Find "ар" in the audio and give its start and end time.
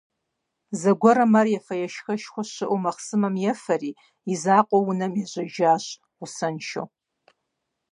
1.39-1.47